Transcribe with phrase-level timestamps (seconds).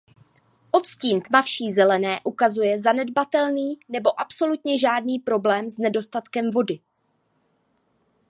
[0.71, 6.79] Odstín tmavší zelené ukazuje zanedbatelný nebo absolutně žádný problém s nedostatkem vody.